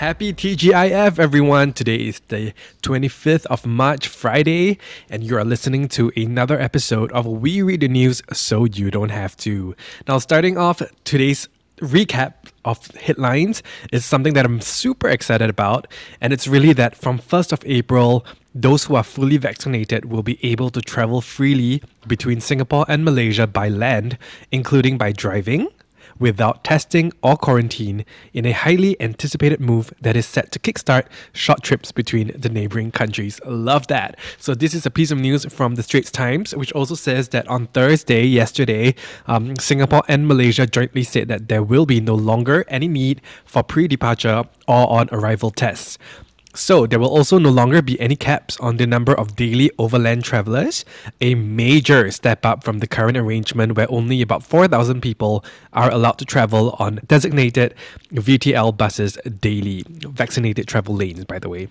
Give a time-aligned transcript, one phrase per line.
[0.00, 1.74] Happy TGIF, everyone.
[1.74, 4.78] Today is the 25th of March, Friday,
[5.10, 9.10] and you are listening to another episode of We Read the News So You Don't
[9.10, 9.76] Have to.
[10.08, 11.50] Now, starting off today's
[11.80, 12.32] recap
[12.64, 15.86] of headlines is something that I'm super excited about,
[16.22, 18.24] and it's really that from 1st of April,
[18.54, 23.46] those who are fully vaccinated will be able to travel freely between Singapore and Malaysia
[23.46, 24.16] by land,
[24.50, 25.68] including by driving,
[26.20, 31.64] without testing or quarantine in a highly anticipated move that is set to kickstart short
[31.64, 33.40] trips between the neighboring countries.
[33.44, 34.16] Love that.
[34.38, 37.48] So, this is a piece of news from the Straits Times, which also says that
[37.48, 38.94] on Thursday, yesterday,
[39.26, 43.62] um, Singapore and Malaysia jointly said that there will be no longer any need for
[43.62, 45.98] pre departure or on arrival tests.
[46.52, 50.24] So, there will also no longer be any caps on the number of daily overland
[50.24, 50.84] travelers,
[51.20, 56.18] a major step up from the current arrangement where only about 4,000 people are allowed
[56.18, 57.74] to travel on designated
[58.12, 61.68] VTL buses daily, vaccinated travel lanes, by the way.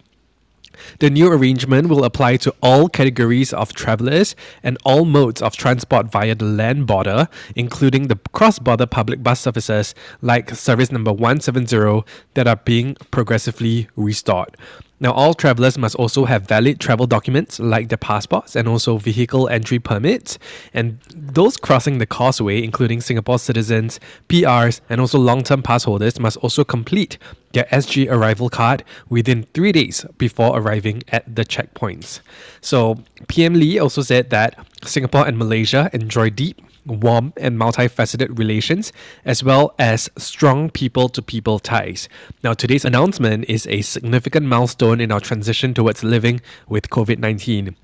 [0.99, 6.11] The new arrangement will apply to all categories of travelers and all modes of transport
[6.11, 12.03] via the land border, including the cross border public bus services like service number 170
[12.33, 14.55] that are being progressively restored.
[15.01, 19.47] Now, all travelers must also have valid travel documents like their passports and also vehicle
[19.47, 20.37] entry permits.
[20.73, 26.19] And those crossing the causeway, including Singapore citizens, PRs, and also long term pass holders,
[26.19, 27.17] must also complete
[27.53, 32.19] their SG arrival card within three days before arriving at the checkpoints.
[32.61, 38.91] So, PM Lee also said that Singapore and Malaysia enjoy deep warm and multifaceted relations,
[39.25, 42.09] as well as strong people to people ties.
[42.43, 47.75] Now, today's announcement is a significant milestone in our transition towards living with COVID 19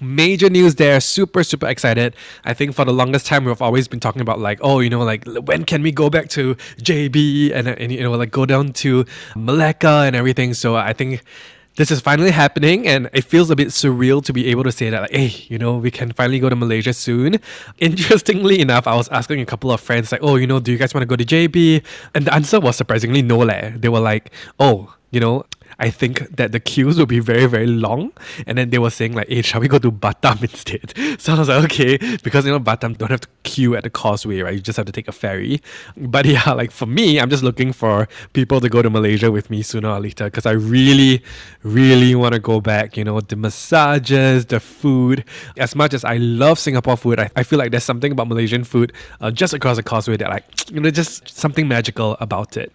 [0.00, 2.16] major news there super super excited.
[2.46, 5.02] I think for the longest time we've always been talking about like oh you know
[5.02, 8.72] like when can we go back to jb and, and you know like go down
[8.72, 9.04] to
[9.36, 10.54] malacca and everything.
[10.54, 11.22] So i think
[11.76, 14.90] this is finally happening and it feels a bit surreal to be able to say
[14.90, 17.38] that like hey you know we can finally go to malaysia soon
[17.78, 20.78] interestingly enough i was asking a couple of friends like oh you know do you
[20.78, 21.82] guys want to go to jb
[22.14, 23.72] and the answer was surprisingly no leh.
[23.76, 25.44] they were like oh you know
[25.78, 28.12] I think that the queues will be very, very long.
[28.46, 30.94] And then they were saying like, hey, shall we go to Batam instead?
[31.20, 33.90] So I was like, okay, because you know Batam don't have to queue at the
[33.90, 34.54] causeway, right?
[34.54, 35.60] You just have to take a ferry.
[35.96, 39.50] But yeah, like for me, I'm just looking for people to go to Malaysia with
[39.50, 41.22] me sooner or later because I really,
[41.62, 42.96] really want to go back.
[42.96, 45.24] You know, the massages, the food.
[45.56, 48.64] As much as I love Singapore food, I, I feel like there's something about Malaysian
[48.64, 52.72] food uh, just across the causeway that like, you know, just something magical about it.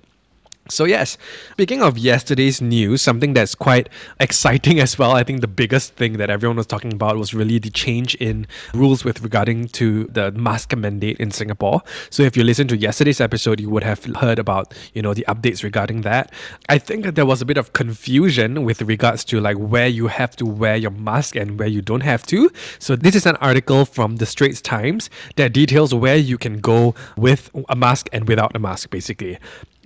[0.70, 1.18] So, yes,
[1.52, 3.90] speaking of yesterday's news, something that's quite
[4.20, 7.60] exciting as well, I think the biggest thing that everyone was talking about was really
[7.60, 11.82] the change in rules with regarding to the mask mandate in Singapore.
[12.10, 15.26] So, if you listened to yesterday's episode, you would have heard about, you know, the
[15.28, 16.32] updates regarding that.
[16.70, 20.36] I think there was a bit of confusion with regards to like where you have
[20.38, 22.52] to wear your mask and where you don't have to.
[22.80, 26.96] So, this is an article from the Straits Times that details where you can go
[27.16, 29.38] with a mask and without a mask, basically.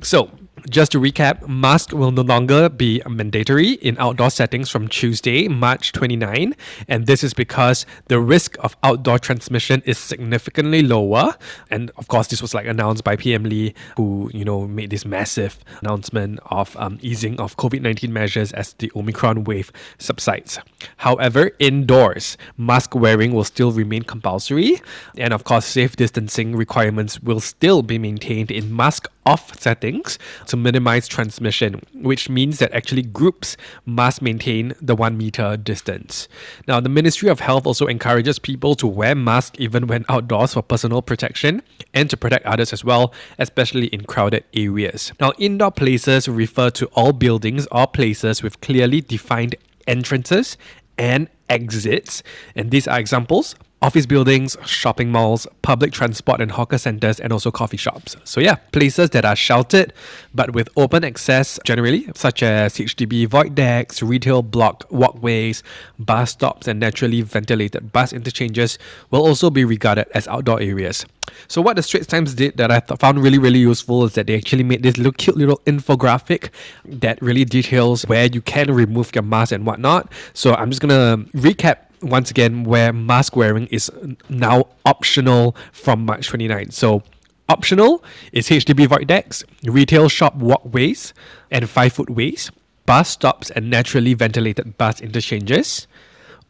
[0.04, 0.32] So,
[0.70, 5.92] just to recap, masks will no longer be mandatory in outdoor settings from Tuesday, March
[5.92, 6.56] 29,
[6.88, 11.36] and this is because the risk of outdoor transmission is significantly lower.
[11.70, 15.06] And of course, this was like announced by PM Lee, who you know made this
[15.06, 20.60] massive announcement of um, easing of COVID-19 measures as the Omicron wave subsides.
[20.98, 24.82] However, indoors, mask wearing will still remain compulsory,
[25.18, 30.18] and of course, safe distancing requirements will still be maintained in mask off settings
[30.48, 33.56] to minimize transmission, which means that actually groups
[33.86, 36.28] must maintain the one meter distance.
[36.68, 40.64] Now, the Ministry of Health also encourages people to wear masks even when outdoors for
[40.64, 41.62] personal protection
[41.94, 45.12] and to protect others as well, especially in crowded areas.
[45.20, 49.56] Now, indoor places refer to all buildings or places with clearly defined
[49.88, 50.58] entrances
[50.98, 52.24] and exits,
[52.56, 57.52] and these are examples office buildings, shopping malls, public transport and hawker centers, and also
[57.52, 58.16] coffee shops.
[58.24, 59.94] So, yeah, places that are sheltered
[60.34, 65.64] but with open access generally, such as HDB void decks, retail block walkways,
[65.98, 68.78] bus stops, and naturally ventilated bus interchanges,
[69.10, 71.06] will also be regarded as outdoor areas.
[71.48, 74.28] So, what the Straits Times did that I th- found really, really useful is that
[74.28, 76.50] they actually made this little cute little infographic
[76.86, 80.12] that really details where you can remove your mask and whatnot.
[80.34, 83.92] So, I'm just gonna recap once again where mask wearing is
[84.30, 86.72] now optional from March 29.
[86.72, 87.04] So
[87.50, 91.14] optional is HDB void decks, retail shop walkways
[91.50, 92.52] and five foot ways,
[92.86, 95.88] bus stops and naturally ventilated bus interchanges,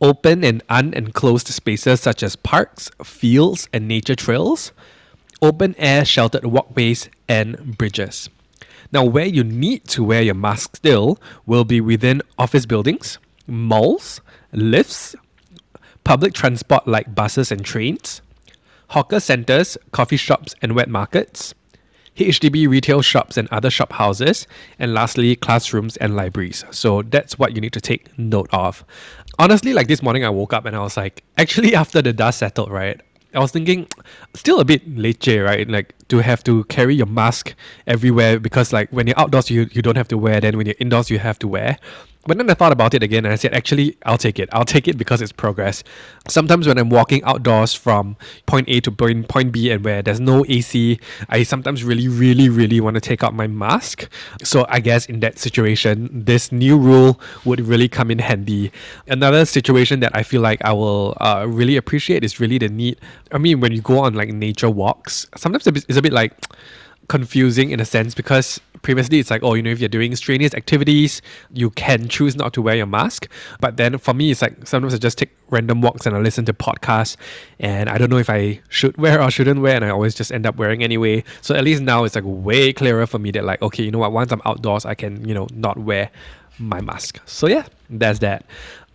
[0.01, 4.71] open and unenclosed spaces such as parks, fields and nature trails,
[5.41, 8.29] open air sheltered walkways and bridges.
[8.91, 14.19] Now, where you need to wear your mask still will be within office buildings, malls,
[14.51, 15.15] lifts,
[16.03, 18.21] public transport like buses and trains,
[18.89, 21.53] hawker centres, coffee shops, and wet markets,
[22.17, 24.47] HDB retail shops and other shop houses,
[24.77, 26.65] and lastly, classrooms and libraries.
[26.71, 28.83] So that's what you need to take note of.
[29.39, 32.39] Honestly, like this morning, I woke up and I was like, actually, after the dust
[32.39, 33.01] settled, right?
[33.33, 33.87] I was thinking,
[34.35, 35.67] still a bit leche, right?
[35.67, 37.55] Like to have to carry your mask
[37.87, 40.41] everywhere because, like, when you're outdoors, you, you don't have to wear.
[40.41, 41.77] Then when you're indoors, you have to wear.
[42.27, 44.47] But then I thought about it again and I said, actually, I'll take it.
[44.51, 45.83] I'll take it because it's progress.
[46.27, 48.15] Sometimes when I'm walking outdoors from
[48.45, 52.47] point A to point, point B and where there's no AC, I sometimes really, really,
[52.47, 54.07] really want to take out my mask.
[54.43, 58.71] So I guess in that situation, this new rule would really come in handy.
[59.07, 62.99] Another situation that I feel like I will uh, really appreciate is really the need.
[63.31, 66.33] I mean, when you go on like nature walks, sometimes it's a bit like,
[67.11, 70.53] confusing in a sense because previously it's like oh you know if you're doing strenuous
[70.53, 73.27] activities you can choose not to wear your mask.
[73.59, 76.45] But then for me it's like sometimes i just take random walks and i listen
[76.45, 77.17] to podcasts.
[77.59, 80.31] And i don't know if i should wear or shouldn't wear and i always just
[80.31, 81.23] end up wearing anyway.
[81.41, 83.99] So at least now it's like way clearer for me that like okay you know
[83.99, 84.11] what?
[84.11, 86.09] Once i'm outdoors i can you know not wear
[86.59, 87.19] my mask.
[87.25, 88.45] So yeah that's that.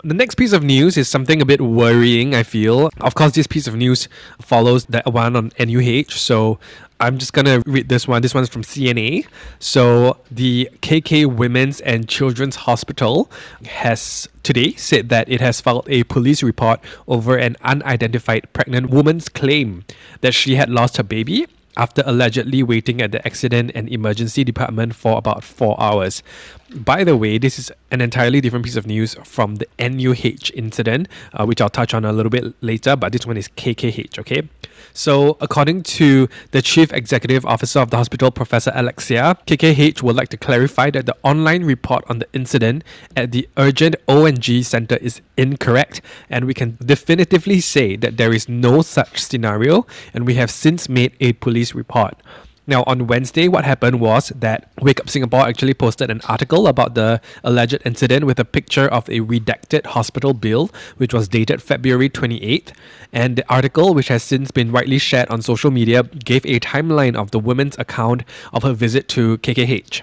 [0.05, 2.91] The next piece of news is something a bit worrying, I feel.
[3.00, 4.09] Of course, this piece of news
[4.41, 6.12] follows that one on NUH.
[6.12, 6.59] So
[6.98, 8.22] I'm just gonna read this one.
[8.22, 9.26] This one's from CNA.
[9.58, 13.31] So the KK Women's and Children's Hospital
[13.66, 19.28] has today said that it has filed a police report over an unidentified pregnant woman's
[19.28, 19.84] claim
[20.20, 21.46] that she had lost her baby
[21.76, 26.23] after allegedly waiting at the accident and emergency department for about four hours.
[26.75, 31.08] By the way, this is an entirely different piece of news from the NUH incident,
[31.32, 34.49] uh, which I'll touch on a little bit later, but this one is KKH, okay?
[34.93, 40.17] So, according to the Chief Executive Officer of the hospital, Professor Alex Sia, KKH would
[40.17, 42.82] like to clarify that the online report on the incident
[43.14, 46.00] at the Urgent O&G Center is incorrect,
[46.31, 50.88] and we can definitively say that there is no such scenario, and we have since
[50.88, 52.22] made a police report.
[52.68, 56.96] Now, on Wednesday, what happened was that Wake Up Singapore actually posted an article about
[56.96, 62.10] the alleged incident with a picture of a redacted hospital bill, which was dated February
[62.10, 62.72] 28th.
[63.12, 67.14] And the article, which has since been widely shared on social media, gave a timeline
[67.14, 70.02] of the woman's account of her visit to KKH.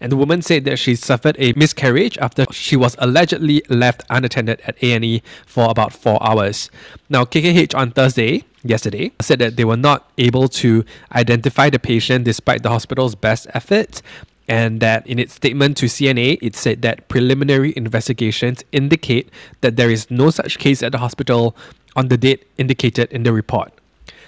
[0.00, 4.60] And the woman said that she suffered a miscarriage after she was allegedly left unattended
[4.64, 6.70] at A&E for about four hours.
[7.08, 10.84] Now, KKH on Thursday yesterday said that they were not able to
[11.14, 14.02] identify the patient despite the hospital's best efforts
[14.50, 19.30] and that in its statement to CNA, it said that preliminary investigations indicate
[19.60, 21.54] that there is no such case at the hospital
[21.94, 23.72] on the date indicated in the report.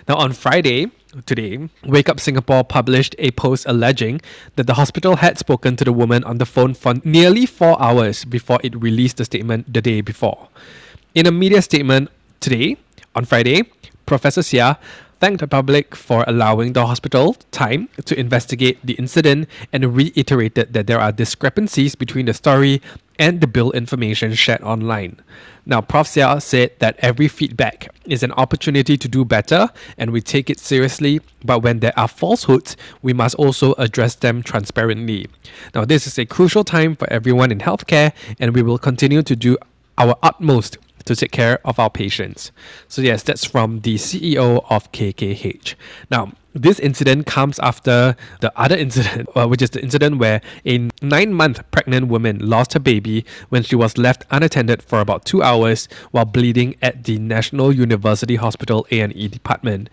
[0.08, 0.93] Now, on Friday,
[1.26, 4.20] today, Wake Up Singapore published a post alleging
[4.55, 8.25] that the hospital had spoken to the woman on the phone for nearly four hours
[8.25, 10.49] before it released the statement the day before.
[11.17, 12.76] In a media statement today,
[13.17, 13.64] on Friday,
[14.12, 14.79] Professor Sia
[15.20, 20.87] thanked the public for allowing the hospital time to investigate the incident and reiterated that
[20.87, 22.82] there are discrepancies between the story
[23.19, 25.17] and the bill information shared online.
[25.64, 26.06] Now, Prof.
[26.06, 30.58] Sia said that every feedback is an opportunity to do better and we take it
[30.58, 35.27] seriously, but when there are falsehoods, we must also address them transparently.
[35.75, 39.34] Now, this is a crucial time for everyone in healthcare, and we will continue to
[39.34, 39.56] do
[39.96, 42.53] our utmost to take care of our patients.
[42.89, 45.75] So, yes, that's from the CEO of KKH.
[46.11, 50.89] Now, this incident comes after the other incident, uh, which is the incident where a
[51.01, 55.43] nine month pregnant woman lost her baby when she was left unattended for about two
[55.43, 59.89] hours while bleeding at the National University Hospital A&E department.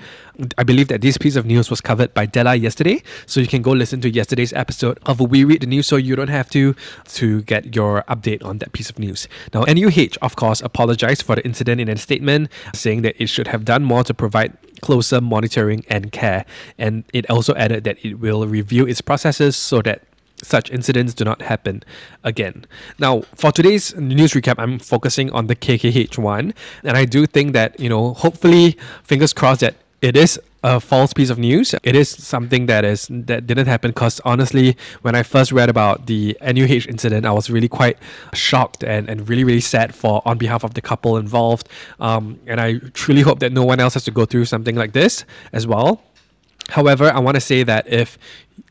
[0.57, 3.61] I believe that this piece of news was covered by Della yesterday, so you can
[3.61, 6.75] go listen to yesterday's episode of We Read the News so you don't have to
[7.15, 9.27] to get your update on that piece of news.
[9.53, 13.47] Now, NUH, of course, apologized for the incident in a statement, saying that it should
[13.47, 16.45] have done more to provide closer monitoring and care.
[16.77, 20.03] And it also added that it will review its processes so that
[20.41, 21.83] such incidents do not happen
[22.23, 22.65] again.
[22.97, 27.53] Now, for today's news recap, I'm focusing on the KKH one, and I do think
[27.53, 31.73] that, you know, hopefully, fingers crossed that it is a false piece of news.
[31.83, 36.07] It is something that is that didn't happen because honestly, when I first read about
[36.07, 37.97] the NUH incident, I was really quite
[38.33, 41.69] shocked and, and really really sad for on behalf of the couple involved.
[41.99, 44.93] Um, and I truly hope that no one else has to go through something like
[44.93, 46.01] this as well.
[46.69, 48.17] However, I want to say that if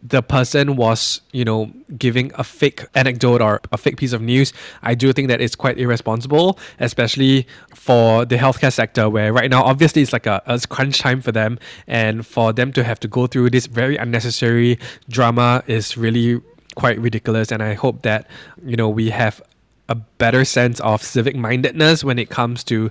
[0.02, 4.52] the person was, you know, giving a fake anecdote or a fake piece of news,
[4.82, 9.62] I do think that it's quite irresponsible, especially for the healthcare sector, where right now,
[9.62, 11.58] obviously, it's like a, a crunch time for them.
[11.86, 14.78] And for them to have to go through this very unnecessary
[15.08, 16.40] drama is really
[16.76, 17.50] quite ridiculous.
[17.50, 18.28] And I hope that,
[18.64, 19.42] you know, we have
[19.88, 22.90] a better sense of civic mindedness when it comes to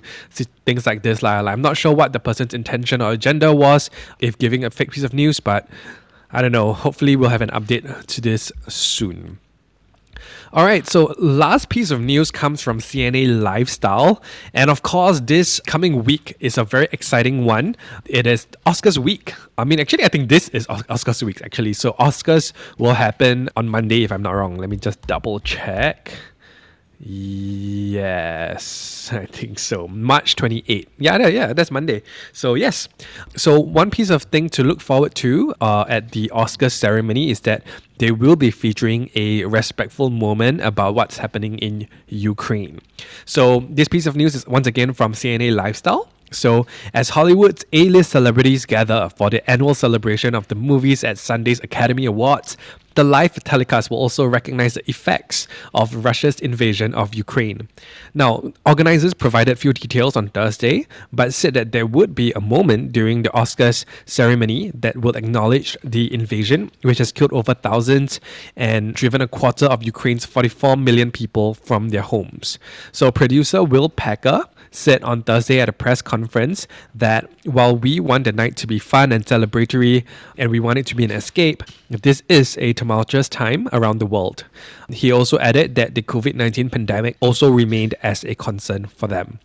[0.66, 1.22] things like this.
[1.22, 3.88] Like, I'm not sure what the person's intention or agenda was
[4.18, 5.68] if giving a fake piece of news, but
[6.30, 6.72] I don't know.
[6.72, 9.38] Hopefully, we'll have an update to this soon.
[10.50, 14.22] All right, so last piece of news comes from CNA Lifestyle.
[14.54, 17.76] And of course, this coming week is a very exciting one.
[18.06, 19.34] It is Oscars week.
[19.58, 21.74] I mean, actually, I think this is Oscars week, actually.
[21.74, 24.56] So, Oscars will happen on Monday, if I'm not wrong.
[24.56, 26.14] Let me just double check.
[27.00, 29.86] Yes, I think so.
[29.88, 30.88] March 28.
[30.98, 32.02] Yeah, yeah, that's Monday.
[32.32, 32.88] So, yes.
[33.36, 37.40] So, one piece of thing to look forward to uh, at the Oscar ceremony is
[37.40, 37.62] that
[37.98, 42.80] they will be featuring a respectful moment about what's happening in Ukraine.
[43.24, 46.08] So, this piece of news is once again from CNA Lifestyle.
[46.30, 51.16] So, as Hollywood's A list celebrities gather for the annual celebration of the movies at
[51.16, 52.56] Sunday's Academy Awards,
[52.98, 57.68] the live telecast will also recognize the effects of Russia's invasion of Ukraine.
[58.12, 62.90] Now, organizers provided few details on Thursday, but said that there would be a moment
[62.90, 68.18] during the Oscars ceremony that will acknowledge the invasion, which has killed over thousands
[68.56, 72.58] and driven a quarter of Ukraine's 44 million people from their homes.
[72.90, 78.24] So, producer Will Packer said on Thursday at a press conference that while we want
[78.24, 80.04] the night to be fun and celebratory
[80.36, 84.06] and we want it to be an escape, this is a tumultuous time around the
[84.06, 84.44] world.
[84.90, 89.40] He also added that the COVID 19 pandemic also remained as a concern for them.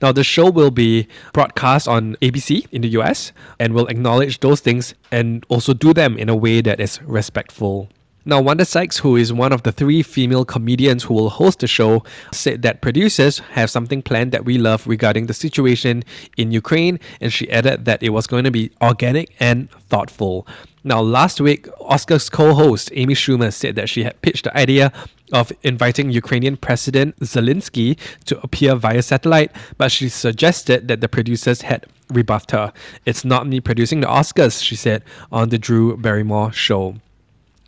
[0.00, 4.60] Now, the show will be broadcast on ABC in the US and will acknowledge those
[4.60, 7.88] things and also do them in a way that is respectful
[8.28, 11.66] now, Wanda Sykes, who is one of the three female comedians who will host the
[11.66, 16.04] show, said that producers have something planned that we love regarding the situation
[16.36, 20.46] in Ukraine, and she added that it was going to be organic and thoughtful.
[20.88, 24.90] Now, last week, Oscars co host Amy Schumer said that she had pitched the idea
[25.34, 31.60] of inviting Ukrainian President Zelensky to appear via satellite, but she suggested that the producers
[31.60, 32.72] had rebuffed her.
[33.04, 36.94] It's not me producing the Oscars, she said on the Drew Barrymore show.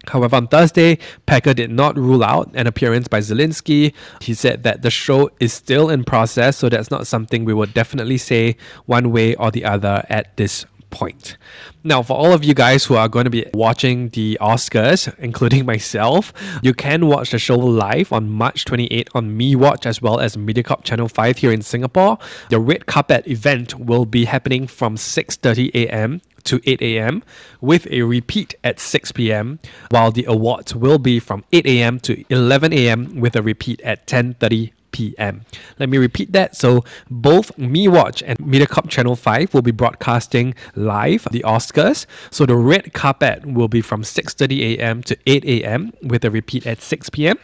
[0.07, 3.93] However, on Thursday, Packer did not rule out an appearance by Zelensky.
[4.23, 7.75] He said that the show is still in process, so that's not something we would
[7.75, 11.37] definitely say one way or the other at this point.
[11.83, 15.65] Now, for all of you guys who are going to be watching the Oscars, including
[15.67, 16.33] myself,
[16.63, 20.85] you can watch the show live on March 28 on MeWatch as well as MediaCorp
[20.85, 22.19] Channel 5 here in Singapore.
[22.51, 27.23] The red carpet event will be happening from 6:30 a.m to 8 a.m.,
[27.61, 29.59] with a repeat at 6 p.m.,
[29.91, 32.01] while the awards will be from 8 a.m.
[32.01, 33.21] to 11 a.m.
[33.21, 35.45] with a repeat at 10:30 p.m.
[35.79, 36.57] Let me repeat that.
[36.57, 42.07] So both MeWatch and MediaCorp Channel 5 will be broadcasting live the Oscars.
[42.31, 45.03] So the red carpet will be from 6:30 a.m.
[45.05, 45.93] to 8 a.m.
[46.03, 47.39] with a repeat at 6 p.m.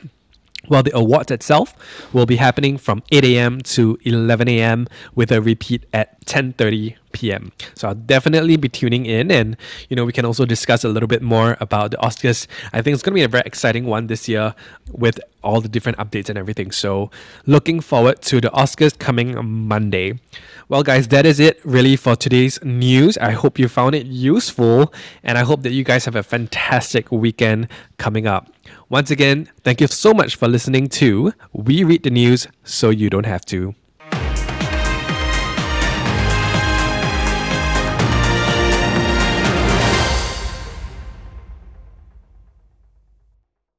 [0.69, 1.75] While the awards itself
[2.13, 3.61] will be happening from 8 a.m.
[3.77, 4.89] to 11 a.m.
[5.15, 7.53] with a repeat at 10:30 p.m.
[7.75, 9.57] So I'll definitely be tuning in, and
[9.89, 12.47] you know we can also discuss a little bit more about the Oscars.
[12.73, 14.55] I think it's going to be a very exciting one this year
[14.93, 16.71] with all the different updates and everything.
[16.73, 17.11] So
[17.47, 19.29] looking forward to the Oscars coming
[19.73, 20.19] Monday.
[20.69, 23.17] Well, guys, that is it really for today's news.
[23.19, 24.93] I hope you found it useful,
[25.23, 27.69] and I hope that you guys have a fantastic weekend
[27.99, 28.51] coming up.
[28.89, 33.09] Once again, thank you so much for listening to We Read the News So You
[33.09, 33.75] Don't Have to.